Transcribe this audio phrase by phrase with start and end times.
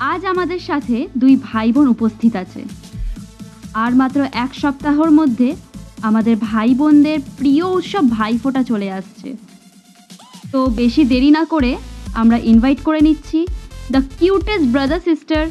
[0.00, 2.64] আজ আমাদের সাথে দুই ভাই বোন উপস্থিত আছে।
[3.74, 5.56] আর মাত্র এক সপ্তাহর মধ্যে
[6.02, 9.36] আমাদের ভাই বোনদের প্রিয় উৎসব ভাইফোঁটা চলে আসছে।
[10.52, 11.76] তো বেশি দেরি না করে
[12.14, 13.46] আমরা ইনভাইট করে নিচ্ছি
[13.90, 15.42] the cutest brother sister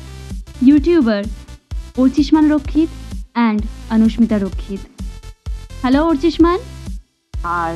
[0.61, 1.23] YouTuber
[1.97, 2.89] Archishman Rakshit
[3.33, 4.79] and Anushmita Rakshit.
[5.81, 6.59] Hello Archishman
[7.43, 7.73] R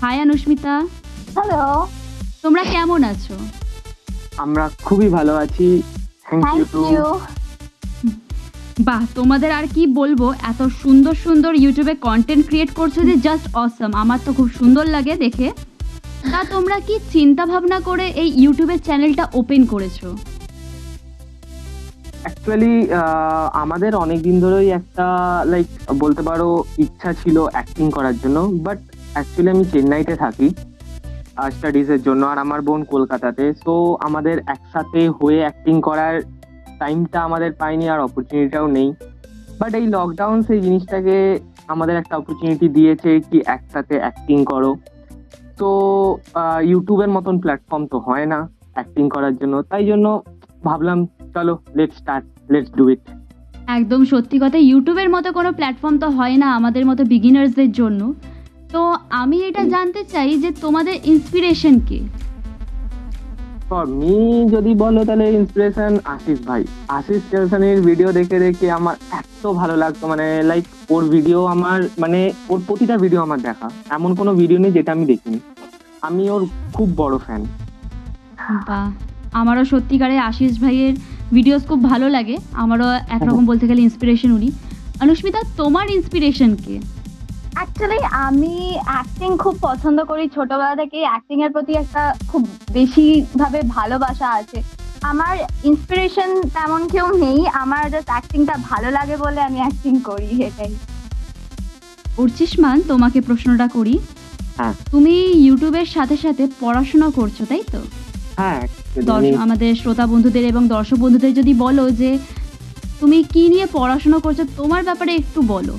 [0.00, 0.74] hi Anusmita.
[1.34, 1.86] Hello
[2.42, 3.34] তোমরা কেমন আছো?
[4.36, 5.82] আমরা খুবই ভালো আছি।
[6.28, 6.82] থ্যাংক ইউ টু
[8.88, 10.20] বাহ তোমাদের আর কি বলব?
[10.50, 15.14] এত সুন্দর সুন্দর ইউটিউবে কন্টেন্ট ক্রিয়েট করছ যে জাস্ট অসম আমার তো খুব সুন্দর লাগে
[15.24, 15.48] দেখে।
[16.32, 19.98] তা তোমরা কি চিন্তা ভাবনা করে এই ইউটিউবের চ্যানেলটা ওপেন করেছ?
[22.24, 22.72] অ্যাকচুয়ালি
[23.64, 25.06] আমাদের অনেক দিন ধরেই একটা
[25.52, 25.68] লাইক
[26.02, 26.48] বলতে পারো
[26.84, 28.78] ইচ্ছা ছিল অ্যাক্টিং করার জন্য বাট
[29.14, 30.46] অ্যাকচুয়ালি আমি চেন্নাইতে থাকি।
[31.56, 33.74] স্টাডিজের জন্য, আর আমার বোন কলকাতাতে। সো
[34.06, 36.14] আমাদের একসাথে হয়ে অ্যাক্টিং করার
[36.80, 38.88] টাইমটা আমাদের পাইনি, আর অপরচুনিটিটাও নেই।
[39.60, 41.16] বাট এই লকডাউন সেই জিনিসটাকে
[41.74, 44.70] আমাদের একটা অপরচুনিটি দিয়েছে কি একসাথে অ্যাক্টিং করো।
[45.60, 45.70] তো
[46.70, 48.38] ইউটিউবের মতন প্ল্যাটফর্ম তো হয় না
[48.76, 50.06] অ্যাক্টিং করার জন্য। তাই জন্য
[50.66, 50.98] ভাবলাম,
[51.34, 53.02] চলো let start let's do it
[53.78, 58.00] একদম সত্যি কথা ইউটিউবের মতো কোনো প্ল্যাটফর্ম তো হয় না আমাদের মতো বিগিনার্সদের জন্য।
[58.74, 58.82] তো
[59.20, 61.98] আমি এটা জানতে চাই যে তোমাদের ইন্সপিরেশন কে?
[63.68, 64.14] ফর মি
[64.54, 66.62] যদি বলো তাহলে ইন্সপিরেশন আশিস ভাই।
[66.98, 72.20] আশিস টেলসনের ভিডিও দেখে দেখে আমার এত ভালো লাগতো মানে লাইক ওর ভিডিও আমার মানে
[72.52, 75.38] ওর প্রতিটা ভিডিও আমার দেখা। এমন কোনো ভিডিও নেই যেটা আমি দেখিনি।
[76.08, 76.42] আমি ওর
[76.76, 77.42] খুব বড় ফ্যান
[78.68, 78.80] বা
[79.40, 80.94] আমারও সত্যিকারে আশিস ভাইয়ের
[81.36, 84.48] ভিডিওস খুব ভালো লাগে। আমারও একরকম বলতে গেলে ইন্সপিরেশন উনি।
[85.04, 86.74] অনুস্মিতা তোমার ইন্সপিরেশন কে?
[87.58, 93.62] অ্যাকচুয়ালি আমি অ্যাক্টিং খুব পছন্দ করি ছোটবেলা থেকে অ্যাক্টিং এর প্রতি একটা খুব বেশি ভাবে
[93.68, 94.62] ভালোবাসা আছে।
[95.02, 100.74] আমার ইন্সপিরেশন তেমন কেউ নেই। আমার জাস্ট অ্যাক্টিংটা ভালো লাগে বলে আমি অ্যাক্টিং করি এটাই।
[102.18, 103.98] উর্চিসমান তোমাকে প্রশ্নটা করি।
[104.56, 105.14] হ্যাঁ। তুমি
[105.46, 107.80] ইউটিউবের সাথে সাথে পড়াশোনা করছ তাই তো?
[108.36, 108.62] হ্যাঁ
[109.36, 112.18] আমাদের শ্রোতা বন্ধুদের এবং দর্শক বন্ধুদের যদি বলো যে
[113.00, 115.78] তুমি কি নিয়ে পড়াশোনা করছ তোমার ব্যাপারে একটু বলো।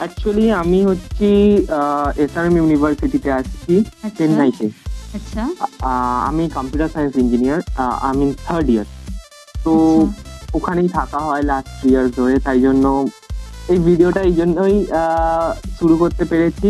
[0.00, 1.28] অ্যাকচুয়ালি আমি হচ্ছি
[2.24, 4.66] এসআরএম ইউনিভার্সিটিতে আসছি আচ্ছা। চেন্নাইতে।
[5.16, 5.42] আচ্ছা।
[6.28, 7.60] আমি কম্পিউটার সায়েন্স ইঞ্জিনিয়ার
[8.10, 8.86] আমি থার্ড ইয়ার
[9.64, 12.84] তো আচ্ছা। ওখানেই থাকা হয় লাস্ট থ্রি ইয়ার্স ধরে তাই জন্য
[13.72, 14.76] এই ভিডিওটা এই জন্যই
[15.78, 16.68] শুরু করতে পেরেছি।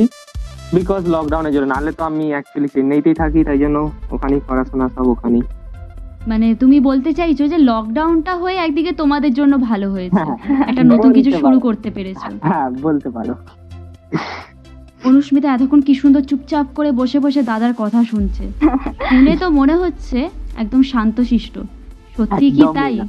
[0.76, 3.76] বিকজ লকডাউনের জন্য। নাহলে তো আমি অ্যাকচুয়ালি চেন্নাইতেই থাকি তাই জন্য
[4.14, 5.44] ওখানেই পড়াশোনা সব ওখানেই।
[6.20, 11.12] মানে তুমি বলতে চাইছো যে লকডাউনটা হয়ে একদিকে তোমাদের জন্য ভালো হয়েছে। হ্যাঁ, একটা নতুন
[11.12, 13.34] কিছু শুরু করতে পেরেছ। হ্যাঁ বলতে পারো।
[15.04, 18.44] অনুস্মিতা এতক্ষণ কি সুন্দর চুপচাপ করে বসে বসে দাদার কথা শুনছে।
[19.08, 21.58] শুনে তো মনে হচ্ছে একদম শান্তশিষ্ট।
[22.18, 23.00] সত্যি কি তাই?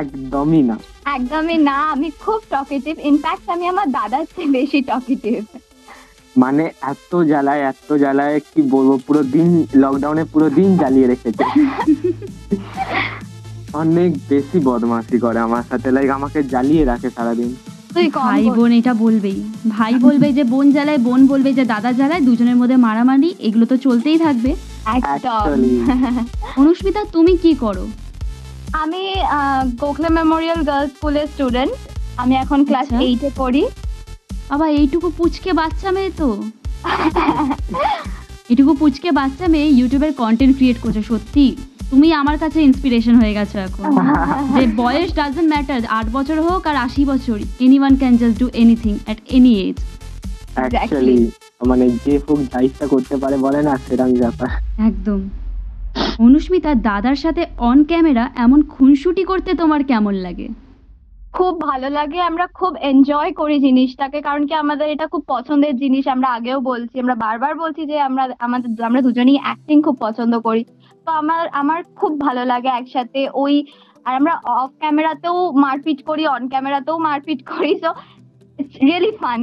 [0.00, 5.38] একদমই না। একদমই না আমি খুব টকেটিভ ইনফ্যাক্ট আমি আমার দাদার চেয়ে বেশি টকেটিভ
[6.36, 11.44] মানে এত জ্বালায় এত জ্বালায় কি বলব পুরো দিন লকডাউনে পুরো দিন জ্বালিয়ে রেখেছে।
[13.74, 17.50] অনেক বেশি বদমাশি করে আমার সাথে লাইক আমাকে জ্বালিয়ে রাখে সারাদিন।
[18.28, 19.38] ভাই বোন এটা বলবেই।
[19.68, 23.76] ভাই বলবে যে বোন জ্বালায় বোন বলবে যে দাদা জ্বালায় দুজনের মধ্যে মারামারি এগুলো তো
[23.76, 24.50] চলতেই থাকবে।
[26.60, 27.84] অনুস্মিতা তুমি কি করো?
[28.82, 29.02] আমি
[29.82, 31.72] গোখলে মেমোরিয়াল গার্লস স্কুলের স্টুডেন্ট
[32.16, 33.62] আমি এখন ক্লাস আচ্ছা। এইটে পড়ি।
[34.50, 36.28] আবার এইটুকু পুচকে বাচ্চা মেয়ে তো।
[38.52, 41.44] এটুকু পুচকে বাচ্চা মেয়ে ইউটিউবের কন্টেন্ট ক্রিয়েট করছে সত্যি।
[41.90, 43.84] তুমি আমার কাছে ইন্সপিরেশন হয়ে গেছো এখন।
[44.56, 47.36] যে বয়স ডাজেন্ট ম্যাটার আট বছর হোক আর আশি বছর
[47.78, 49.76] anyone can just do anything at any age
[50.56, 51.16] actually
[51.66, 54.48] মানে যে হোক যা ইচ্ছা করতে পারে বলে না সেরকম ব্যাপার।
[54.88, 55.20] একদম।
[56.18, 60.46] অনুস্মিতা দাদার সাথে অন ক্যামেরা এমন খুনসুটি করতে তোমার কেমন লাগে?
[61.30, 66.04] খুব ভালো লাগে আমরা খুব এনজয় করি জিনিসটাকে কারণ কি আমাদের এটা খুব পছন্দের জিনিস
[66.08, 70.62] আমরা আগেও বলছি আমরা বারবার বলছি যে আমরা আমাদের আমরা দুজনেই অ্যাক্টিং খুব পছন্দ করি।
[71.06, 73.54] তো আমার আমার খুব ভালো লাগে একসাথে ওই
[74.06, 77.90] আর আমরা অফ ক্যামেরাতেও মারপিট করি অন ক্যামেরাতেও মারপিট করি সো
[78.58, 79.40] ইটস রিয়েলি ফান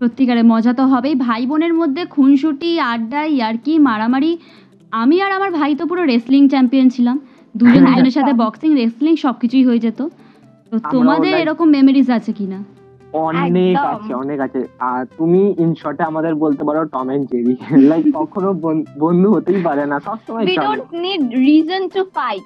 [0.00, 4.32] সত্যিকারে মজা তো হবেই। ভাই বোনের মধ্যে খুনসুটি আড্ডা ইয়ার্কি মারামারি
[4.92, 7.16] আমি আর আমার ভাই তো পুরো রেসলিং চ্যাম্পিয়ন ছিলাম।
[7.54, 10.04] দুজন দুজনের সাথে বক্সিং রেসলিং সবকিছুই হয়ে যেত। তো
[10.92, 12.58] তোমাদের এরকম মেমোরিজ আছে কিনা?
[13.26, 14.60] অনেক আছে অনেক আছে।
[14.90, 17.54] আর তুমি ইন শর্টে আমাদের বলতে পারো টম এন্ড জেরি
[17.90, 18.48] লাইক কখনো
[18.98, 22.44] বন্ধু হতেই পারে না সবসময় we don't need reason to fight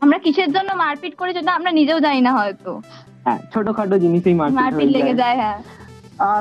[0.00, 2.70] আমরা কিসের জন্য মারপিট করি যেটা আমরা নিজেও জানি না হয়তো।
[3.24, 5.58] হ্যাঁ ছোটখাটো জিনিসেই মারপিট মারপিট লেগে যায়। হ্যাঁ।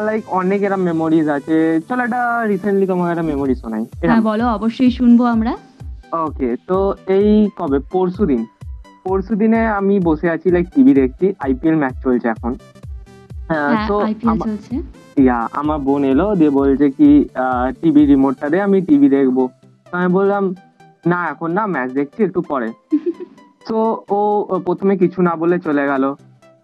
[0.01, 1.57] লাইক অনেক এরম মেমোরিজ আছে।
[1.89, 5.53] চলো একটা রিসেন্টলি তোমাকে একটা মেমোরি শোনাই। হ্যাঁ বলো অবশ্যই শুনব আমরা।
[6.25, 6.77] ওকে তো
[7.07, 7.79] এই কবে?
[7.91, 8.41] পরশু দিন
[9.05, 12.51] পরশু দিনে আমি বসে আছি লাইক টিভি দেখছি আইপিএল ম্যাচ চলছে এখন।
[13.49, 13.95] হ্যাঁ, হ্যাঁ তো
[14.41, 14.75] চলছে।
[15.17, 17.09] ইয়া আমার বোন এলো দিয়ে বলছে কি
[17.79, 19.37] টিভি রিমোটটা দে আমি টিভি দেখব।
[19.93, 20.43] আমি বললাম
[21.05, 22.67] না এখন না ম্যাচ দেখছি একটু পরে।
[23.69, 23.77] তো
[24.11, 24.19] ও
[24.67, 26.03] প্রথমে কিছু না বলে চলে গেল।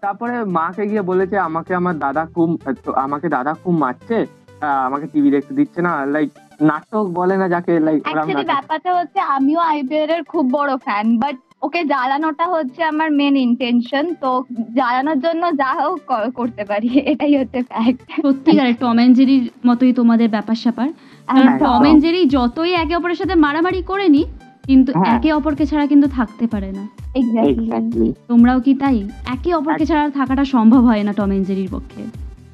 [0.02, 2.48] তারপরে মাকে গিয়ে বলেছে আমাকে আমার দাদা খুব
[3.04, 4.16] আমাকে দাদা খুব মারছে
[4.86, 6.28] আমাকে টিভি দেখতে দিচ্ছে না। লাইক
[6.60, 8.00] নাটক বলে না যাকে লাইক
[8.52, 14.04] ব্যাপারটা হচ্ছে আমিও আইপিএল এর খুব বড় ফ্যান বাট ওকে জ্বালানোটা হচ্ছে আমার মেন ইন্টেনশন
[14.22, 14.30] তো
[14.74, 16.00] জ্বালানোর জন্য যা হোক
[16.34, 20.88] করতে পারি এটাই হচ্ছে ফ্যাক্ট সত্যিকারে টম এন্ড জেরির মতোই তোমাদের ব্যাপার স্যাপার।
[21.28, 24.22] কারণ টম এন্ড জেরি যতই একে অপরের সাথে মারামারি করে নি
[24.64, 26.84] কিন্তু হ্যাঁ। একে অপরকে ছাড়া কিন্তু থাকতে পারে না।
[28.28, 28.98] তোমরাও কি তাই?
[29.26, 32.02] একে অপরকে ছাড়া থাকাটা সম্ভব হয় না টম অ্যান্ড জেরির পক্ষে।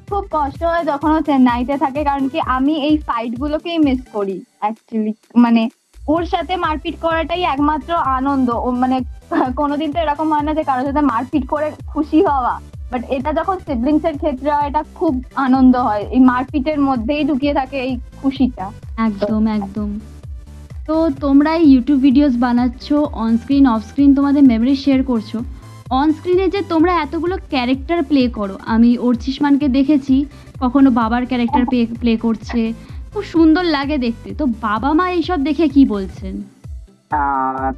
[0.09, 4.37] খুব কষ্ট হয় যখন ও চেন্নাইতে থাকে কারণ কি আমি এই ফাইট গুলোকেই মিস করি
[4.59, 5.61] অ্যাকচুয়ালি মানে
[6.07, 8.97] ওর সাথে মারপিট করাটাই একমাত্র আনন্দ। ও মানে
[9.61, 12.53] কোনোদিন তো এরকম হয় না যে কারোর সাথে মারপিট করে খুশি হওয়া।
[12.91, 17.53] বাট এটা যখন সিবলিংস এর ক্ষেত্রে হয় এটা খুব আনন্দ হয়। এই মারপিটের মধ্যেই ঢুকিয়ে
[17.53, 18.65] থাকে এই খুশিটা।
[18.97, 19.89] একদম একদম।
[20.87, 25.31] তো তোমরা এই ইউটিউব ভিডিওস বানাচ্ছ অন স্ক্রিন অফ স্ক্রিন তোমাদের মেমরি শেয়ার করছ।
[25.91, 30.25] অন স্ক্রিনে যে তোমরা এতগুলো ক্যারেক্টার প্লে করো আমি অর্চিসমানকে দেখেছি
[30.59, 31.63] কখনো বাবার ক্যারেক্টার
[32.01, 32.73] প্লে করছে
[33.13, 36.33] খুব সুন্দর লাগে দেখতে। তো বাবা মা এইসব দেখে কি বলছেন?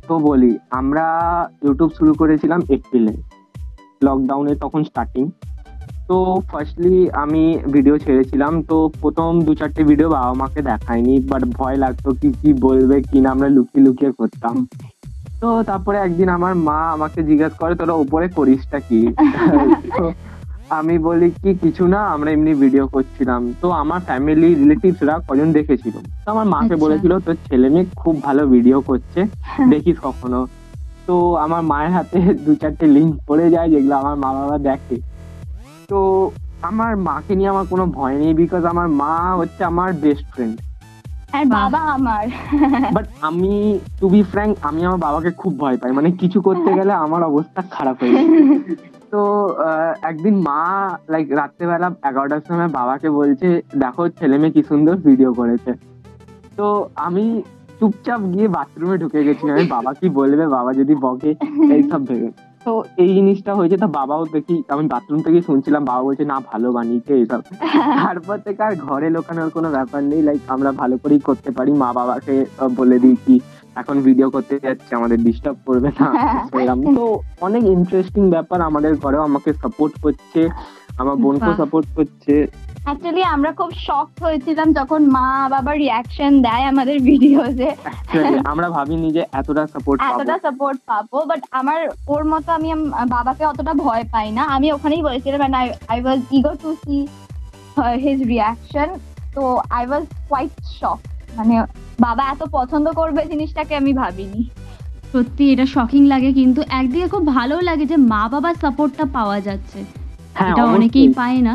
[0.08, 1.06] তো বলি আমরা
[1.64, 3.14] ইউটিউব শুরু করেছিলাম এপ্রিলে
[4.02, 5.24] লকডাউনে তখন স্টার্টিং
[6.08, 6.18] তো
[6.52, 12.10] ফার্স্টলি আমি ভিডিও ছেড়েছিলাম তো প্রথম দু চারটে ভিডিও বাবা মাকে দেখায়নি বাট ভয় লাগতো
[12.22, 14.56] কি কি বলবে কি না আমরা লুকিয়ে লুকিয়ে করতাম।
[15.42, 19.00] তো তারপরে একদিন আমার মা আমাকে জিজ্ঞেস করে তোরা উপরে করিসটা কি?
[19.98, 20.06] তো
[20.70, 25.96] আমি বলি কি কিছু না আমরা এমনি ভিডিও করছিলাম। তো আমার ফ্যামিলি রিলেটিভসরা কজন দেখেছিল?
[26.26, 29.20] তো আমার মাকে আচ্ছা। বলেছিল তোর ছেলে মেয়ে খুব ভালো ভিডিও করছে
[29.70, 30.48] দেখিস কখনো।
[31.08, 34.96] তো আমার মায়ের হাতে দু চারটে লিঙ্ক পড়ে যায় যেগুলো আমার মা বাবা দেখে।
[35.90, 36.30] তো
[36.62, 40.56] আমার মাকে নিয়ে আমার কোনো ভয় নেই বিকজ আমার মা হচ্ছে আমার বেস্ট ফ্রেন্ড
[41.34, 42.26] আর বাবা আমার।
[42.94, 46.94] বাট আমি টু বি ফ্র্যাঙ্ক আমি আমার বাবাকে খুব ভয় পাই। মানে কিছু করতে গেলে
[46.94, 48.28] আমার অবস্থা খারাপ হয়ে যায়।
[49.16, 49.26] তো
[50.02, 50.62] একদিন মা
[51.10, 53.48] লাইক রাত্রেবেলা এগারোটার সময় বাবাকে বলছে
[53.78, 55.72] দেখো ছেলে মেয়ে কি সুন্দর ভিডিও করেছে।
[56.58, 57.26] তো আমি
[57.80, 60.44] চুপচাপ গিয়ে বাথরুমে ঢুকে গেছি। আমি বাবা কি বলবে?
[60.48, 61.32] বাবা যদি বকে
[61.72, 62.30] এইসব ভেবে
[62.66, 66.68] তো এই জিনিসটা হয়েছে। তো বাবাও দেখি আমি বাথরুম থেকে শুনছিলাম বাবা বলছে না ভালো
[66.72, 67.42] বানিয়েছে এইসব।
[68.00, 71.90] তারপর থেকে আর ঘরে লোকানোর কোনো ব্যাপার নেই। লাইক আমরা ভালো করেই করতে পারি। মা
[71.94, 72.36] বাবাকে
[72.76, 73.36] বলে দিই কি
[73.76, 76.08] এখন ভিডিও করতে যাচ্ছে আমাদের ডিস্টার্ব করবে না
[76.62, 77.06] এরম। তো
[77.42, 80.42] অনেক ইন্টারেস্টিং ব্যাপার আমাদের ঘরেও আমাকে সাপোর্ট করছে
[80.98, 82.34] আমার বোনকেও সাপোর্ট করছে।
[82.86, 87.68] অ্যাকচুয়ালি আমরা খুব শক হয়েছিলাম যখন মা বাবা রিয়াকশন দেয় আমাদের ভিডিওতে
[88.46, 92.70] আমরা ভাবিনি যে এতটা সাপোর্ট পাবো। এতটা সাপোর্ট পাবো বাট আমার ওর মতো আমি
[93.10, 97.02] বাবাকে অতটা ভয় পাই না। আমি ওখানেই বলেছিলাম I I was eager to see
[97.78, 98.20] her- his
[99.36, 101.00] তো আই ওয়াজ কোয়াইট শক
[101.38, 101.54] মানে
[102.06, 104.42] বাবা এত পছন্দ করবে জিনিসটাকে আমি ভাবিনি।
[105.14, 109.80] সত্যি এটা শকিং লাগে কিন্তু একদিকে খুব ভালো লাগে যে মা বাবার সাপোর্টটা পাওয়া যাচ্ছে।
[110.38, 111.54] হ্যাঁ এটা অনেকেই পায় না।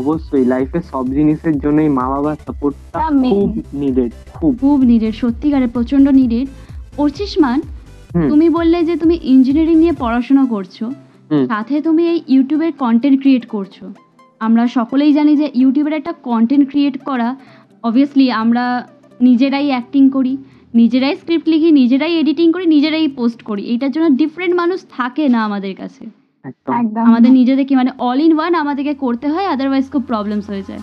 [0.00, 2.98] অবশ্যই লাইফে সব জিনিসের জন্যই মা বাবার সাপোর্টটা
[3.30, 6.46] খুব নিডেড খুব। খুব নিডেড সত্যিকারে প্রচণ্ড নিডেড
[6.98, 7.58] অর্চিসমান।
[8.30, 10.76] তুমি বললে যে তুমি ইঞ্জিনিয়ারিং নিয়ে পড়াশোনা করছ
[11.50, 13.76] সাথে তুমি এই ইউটিউবের কন্টেন্ট ক্রিয়েট করছ।
[14.46, 17.28] আমরা সকলেই জানি যে ইউটিউবের একটা কন্টেন্ট ক্রিয়েট করা
[17.86, 18.64] অবভিয়াসলি আমরা
[19.26, 20.32] নিজেরাই অ্যাক্টিং করি
[20.80, 25.40] নিজেরাই স্ক্রিপ্ট লিখি নিজেরাই এডিটিং করি নিজেরাই পোস্ট করি। এইটার জন্য ডিফারেন্ট মানুষ থাকে না
[25.48, 26.04] আমাদের কাছে।
[27.08, 30.82] আমাদের নিজেদেরকে মানে অল ইন ওয়ান আমাদেরকে করতে হয় আদারওয়াইজ খুব প্রবলেমস হয়ে যায়।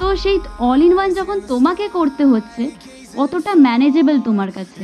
[0.00, 0.36] তো সেই
[0.70, 2.62] অল ইন ওয়ান যখন তোমাকে করতে হচ্ছে
[3.20, 4.82] কতটা ম্যানেজেবল তোমার কাছে?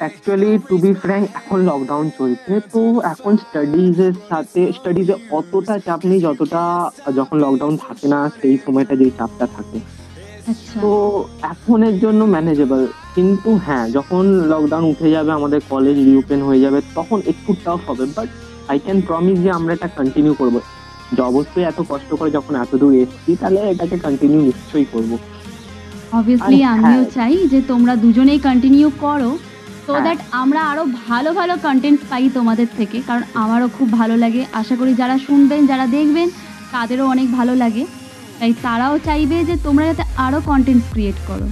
[0.00, 5.74] অ্যাকচুয়ালি টু বি ফ্র্যাঙ্ক এখন লকডাউন চলছে তো এখন স্টাডিজ এর সাথে স্টাডিজ এ অতটা
[5.86, 6.62] চাপ নেই যতটা
[7.18, 9.78] যখন লকডাউন থাকে না সেই সময়টা যেই চাপটা থাকে।
[10.82, 10.90] তো
[11.42, 12.80] এখনের জন্য ম্যানেজেবল
[13.14, 18.04] কিন্তু হ্যাঁ যখন লকডাউন উঠে যাবে আমাদের কলেজ রিওপেন হয়ে যাবে তখন একটু টাফ হবে।
[18.16, 18.28] বাট
[18.68, 20.56] আই ক্যান প্রমিস যে আমরা এটা কন্টিনিউ করব।
[21.30, 25.10] অবশ্যই এত কষ্ট করে যখন এত দূর এসেছি তাহলে এটাকে কন্টিনিউ নিশ্চয়ই করব।
[26.12, 29.30] অবভিয়াসলি আমিও হ্যাঁ। চাই যে তোমরা দুজনেই কন্টিনিউ করো
[29.86, 34.42] সো। দ্যাট আমরা আরও ভালো ভালো কন্টেন্ট পাই তোমাদের থেকে। কারণ আমারও খুব ভালো লাগে।
[34.52, 36.28] আশা করি যারা শুনবেন যারা দেখবেন
[36.72, 37.82] তাদেরও অনেক ভালো লাগে।
[38.44, 41.46] তাই তারাও চাইবে যে তোমরা যাতে আরও কন্টেন্ট ক্রিয়েট করো।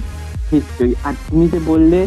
[0.53, 1.99] নিশ্চয়ই। আর তুমি যে বললে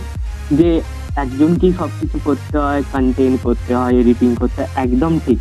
[0.50, 0.80] যে
[1.16, 5.38] একজনকেই সবকিছু করতে হয় কন্টেন্ট করতে হয় এডিটিং করতে হয় একদম ঠিক।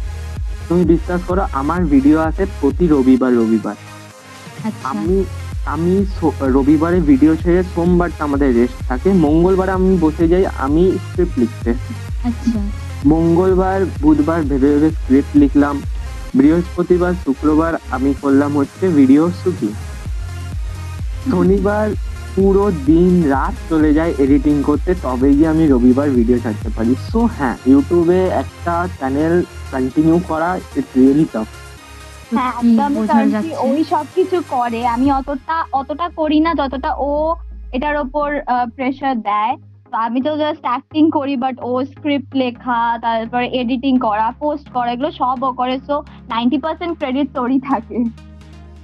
[0.67, 3.75] তুমি বিশ্বাস করো আমার ভিডিও আছে প্রতি রবিবার রবিবার।
[4.63, 5.15] আচ্ছা। আমি
[5.65, 5.93] আমি
[6.55, 11.69] রবিবারে ভিডিও ছেড়ে সোমবারটা আমাদের রেস্ট থাকে। মঙ্গলবারে আমি বসে যাই আমি স্ক্রিপ্ট লিখতে।
[12.23, 12.59] আচ্ছা।
[13.05, 15.75] মঙ্গলবার বুধবার ভেবে ভেবে স্ক্রিপ্ট লিখলাম।
[16.37, 19.71] বৃহস্পতিবার শুক্রবার আমি করলাম হচ্ছে ভিডিও শুটিং
[21.31, 21.87] শনিবার
[22.35, 27.19] পুরো দিন রাত চলে যায় এডিটিং করতে তবে গিয়ে আমি রবিবার ভিডিও ছাড়তে পারি। সো
[27.35, 29.33] হ্যাঁ ইউটিউবে একটা চ্যানেল
[29.73, 31.47] কন্টিনিউ করা ইটস রিয়েলি টাফ
[32.35, 32.53] হ্যাঁ
[33.67, 37.11] ওই সব কিছু করে। আমি অতটা অতটা করি না যতটা ও
[37.75, 38.27] এটার ওপর
[38.75, 39.53] প্রেশার দেয়।
[39.93, 45.09] আমি তো জাস্ট অ্যাক্টিং করি বাট ও স্ক্রিপ্ট লেখা তারপরে এডিটিং করা পোস্ট করা এগুলো
[45.21, 45.95] সব ও করে সো
[46.33, 47.97] নাইনটি পার্সেন্ট ক্রেডিট তোরই থাকে।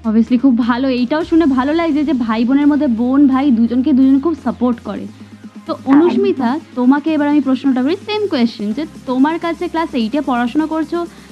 [0.07, 4.17] অবভিয়াসলি খুব ভালো এইটাও শুনে ভালো লাগছে যে ভাই বোনের মধ্যে বোন ভাই দুজনকে দুজন
[4.25, 5.05] খুব সাপোর্ট করে।
[5.67, 10.65] তো অনুস্মিতা তোমাকে এবার আমি প্রশ্নটা করি সেম কোয়েশ্চেন যে তোমার কাছে ক্লাস এইটে পড়াশোনা
[10.73, 10.91] করছ?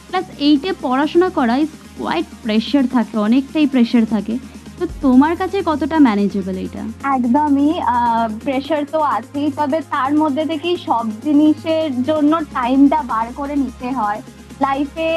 [0.10, 4.34] ক্লাস এইটে পড়াশোনা করা ইজ কোয়াইট প্রেশার থাকে অনেকটাই প্রেশার থাকে।
[4.80, 6.84] তো তোমার কাছে কতটা ম্যানেজেবল এটা?
[7.16, 7.72] একদমই
[8.44, 14.20] প্রেশার তো আছেই তবে তার মধ্যে থেকেই সব জিনিসের জন্য টাইমটা বার করে নিতে হয়।
[14.62, 15.10] লাইফে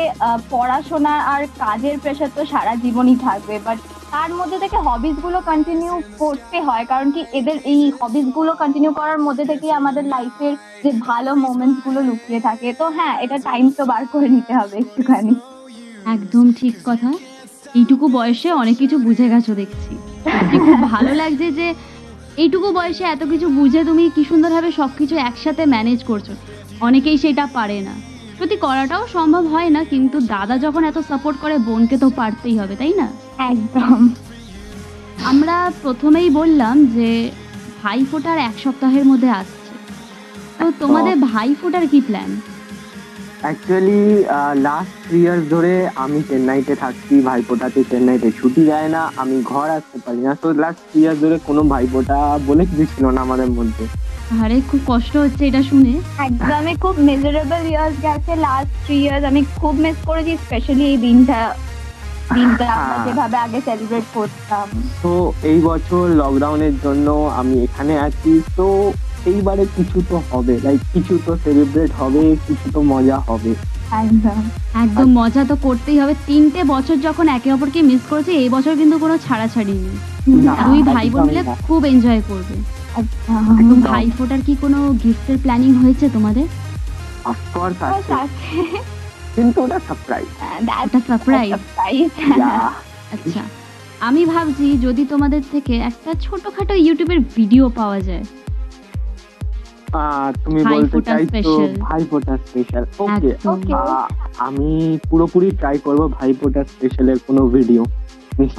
[0.50, 3.78] পড়াশোনা আর কাজের প্রেশার তো সারা জীবনই থাকবে বাট
[4.12, 9.44] তার মধ্যে থেকে হবিসগুলো কন্টিনিউ করতে হয় কারণ কি এদের এই হবিসগুলো কন্টিনিউ করার মধ্যে
[9.44, 10.54] থেকেই আমাদের লাইফের
[10.84, 15.32] যে ভালো মোমেন্টসগুলো লুকিয়ে থাকে। তো হ্যাঁ এটা টাইম তো বার করে নিতে হবে একটুখানি।
[16.06, 17.10] একদম ঠিক কথা।
[17.74, 19.92] এইটুকু বয়সে অনেক কিছু বুঝে গেছো দেখছি।
[20.64, 21.66] খুব ভালো লাগছে যে
[22.36, 26.28] এইটুকু বয়সে এত কিছু বুঝে তুমি কি সুন্দরভাবে সব কিছু একসাথে ম্যানেজ করছ।
[26.80, 27.94] অনেকেই সেটা পারে না।
[28.38, 32.74] সত্যি করাটাও সম্ভব হয় না কিন্তু দাদা যখন এত সাপোর্ট করে বোনকে তো পারতেই হবে
[32.76, 33.06] তাই না?
[33.52, 33.98] একদম।
[35.30, 37.10] আমরা প্রথমেই বললাম যে
[37.82, 39.72] ভাই ফোটার এক সপ্তাহের মধ্যে আসছে।
[40.58, 42.30] তো তোমাদের ভাই ফোটার কি plan
[43.44, 44.00] actually
[44.66, 45.72] last three years ধরে
[46.04, 50.80] আমি চেন্নাইতে থাকছি ভাইফোঁটাতে চেন্নাইতে ছুটি যায় না আমি ঘর আসতে পারি না। তো লাস্ট
[50.88, 52.18] থ্রি ইয়ার্স ধরে কোনো ভাইফোঁটা
[52.48, 53.84] বলে কিছু ছিল না আমাদের মধ্যে।
[54.42, 55.92] আরে খুব কষ্ট হচ্ছে এটা শুনে।
[56.26, 61.40] একদমই খুব মেজারেবল ইয়ার্স গেছে লাস্ট থ্রি ইয়ার্স আমি খুব মিস করেছি স্পেশালি এই দিনটা।
[62.36, 64.66] দিনটা হ্যাঁ। যেভাবে আগে সেলিব্রেট করতাম।
[65.02, 65.12] তো
[65.50, 67.06] এই বছর লকডাউনের জন্য
[67.40, 68.66] আমি এখানে আছি। তো
[69.30, 73.52] এইবারে কিছু তো হবে লাইক কিছু তো সেলিব্রেট হবে কিছু তো মজা হবে।
[74.02, 74.38] একদম
[74.84, 78.96] একদম মজা তো করতেই হবে। তিনটে বছর যখন একে অপরকে মিস করেছে এই বছর কিন্তু
[79.04, 79.96] কোনো ছাড়াছাড়ি নেই।
[80.68, 82.56] দুই ভাই বোন মিলে খুব এনজয় করবে।
[83.88, 86.46] ভাই ফোটার কি কোনো গিফটের প্ল্যানিং হয়েছে তোমাদের?
[87.32, 88.12] অফকোর্স আছে।
[89.36, 90.28] কিন্তু ওটা সারপ্রাইজ
[90.84, 91.52] ওটা সারপ্রাইজ
[93.14, 93.42] আচ্ছা
[94.08, 98.24] আমি ভাবছি যদি তোমাদের থেকে একটা ছোটখাটো ইউটিউবের ভিডিও পাওয়া যায়।
[100.44, 103.28] তুমি বলতে চাইছো special। ভাই ফোঁটা স্পেশাল ওকে
[104.46, 104.70] আমি
[105.10, 107.82] পুরোপুরি ট্রাই করব ভাই ফোঁটা স্পেশালের কোনো ভিডিও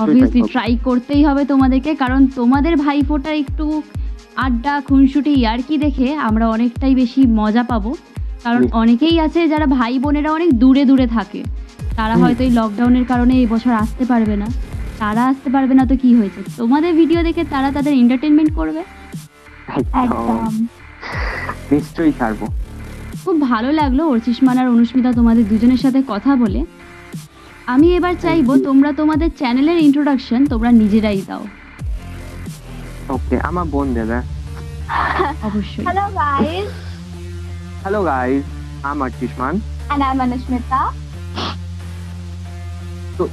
[0.02, 3.66] অবভিয়াসলি ট্রাই করতেই হবে তোমাদেরকে কারণ তোমাদের ভাই ফোটা একটু
[4.46, 7.92] আড্ডা খুনসুটি ইয়ার্কি দেখে আমরা অনেকটাই বেশি মজা পাবো।
[8.46, 11.42] কারণ অনেকেই আছে যারা ভাই বোনেরা অনেক দূরে দূরে থাকে।
[12.00, 14.48] তারা হয়তো এই লকডাউনের কারণে এই বছর আসতে পারবে না।
[15.02, 16.42] তারা আসতে পারবে না তো কি হয়েছে?
[16.60, 18.82] তোমাদের ভিডিও দেখে তারা তাদের এন্টারটেনমেন্ট করবে?
[20.04, 20.40] একদম।
[21.72, 22.48] নিশ্চয়ই ছাড়বো।
[23.25, 26.65] খুব ভালো লাগল অর্চিষ্মান আর অনুস্মিতা তোমাদের দুজনের সাথে কথা বলে।
[27.65, 31.46] আমি এবার চাইব তোমরা তোমাদের চ্যানেলের ইন্ট্রোডাকশন তোমরা নিজেরাই দাও।
[33.10, 34.17] ওকে আমার বোন দেবে।
[35.43, 36.70] অবশ্যই। Hello guys,
[37.82, 38.46] হ্যালো গাইস
[38.84, 40.91] আমার চিসমান and I'm Anushmita.
[43.17, 43.27] So-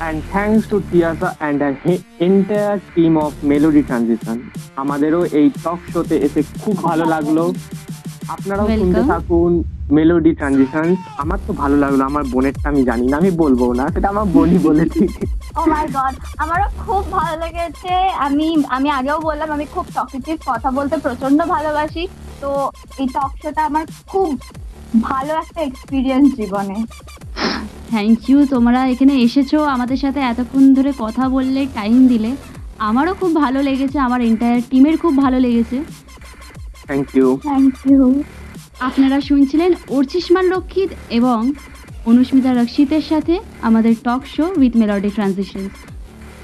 [0.02, 1.60] And thanks to Tiasa and
[2.28, 4.38] entire team of Melody Transition
[4.84, 7.38] আমাদেরও এই টক শোতে এসে খুব ভালো লাগল
[8.36, 8.68] আপনারাও.
[8.80, 9.52] শুনতে থাকুন
[9.94, 10.88] মেলোডি ট্রানজিশন
[11.18, 14.60] আমার তো ভালো লাগল আমার বোনেরটা আমি জানি না আমি বলব না সেটা আমার বোনই
[14.60, 15.04] বলেছি
[15.60, 17.94] ও মাই গড আমারও খুব ভালো লেগেছে
[18.26, 22.04] আমি আমি আগেও বললাম আমি খুব টকেটিভ কথা বলতে প্রচণ্ড ভালোবাসি
[22.42, 22.50] তো
[23.00, 24.30] এই টক শোটা আমার খুব
[25.10, 26.78] ভালো একটা এক্সপিরিয়েন্স জীবনে।
[27.90, 32.32] থ্যাংক ইউ তোমরা এখানে এসেছ আমাদের সাথে এতক্ষণ ধরে কথা বললে টাইম দিলে
[32.80, 35.78] আমারও খুব ভালো লেগেছে আমার এন্টায়ার টিমের খুব ভালো লেগেছে।
[36.88, 38.24] থ্যাংক ইউ থ্যাংক ইউ
[38.80, 41.40] আপনারা শুনছিলেন অর্চিষ্মান রক্ষিত এবং
[42.06, 45.70] অনুস্মিতা রক্ষিতের সাথে আমাদের talk show with Melody Transition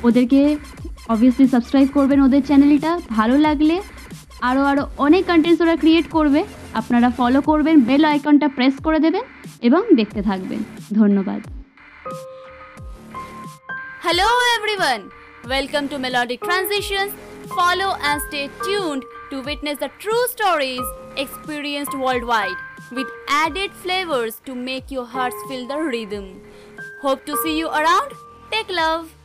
[0.04, 0.58] ওদেরকে
[1.10, 3.82] অবভিয়াসলি সাবস্ক্রাইব করবেন ওদের চ্যানেলটা ভালো লাগলে
[4.42, 9.24] আরও আরও অনেক কন্টেন্টস ওরা ক্রিয়েট করবে। আপনারা ফলো করবেন বেল আইকনটা প্রেস করে দেবেন
[9.62, 11.42] এবং দেখতে থাকবেন। ধন্যবাদ।
[14.04, 15.02] Hello everyone
[15.50, 17.12] welcome to Melodic Transitions
[17.56, 22.58] follow and stay tuned to witness the true stories experienced worldwide
[22.92, 26.42] with added flavors to make your hearts feel the rhythm.
[27.02, 28.12] Hope to see you around.
[28.52, 29.16] Take love.